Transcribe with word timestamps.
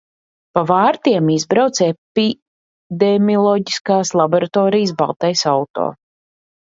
Pa 0.57 0.61
vārtiem 0.69 1.27
izbrauc 1.33 1.81
epidemiloģiskās 1.87 4.13
laboratorijas 4.23 4.95
baltais 5.03 5.45
auto. 5.57 5.87